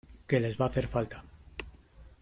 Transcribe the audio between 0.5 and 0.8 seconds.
va a